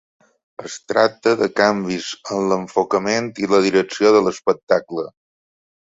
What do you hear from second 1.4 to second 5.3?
de canvis en l'enfocament i la direcció de l'espectacle.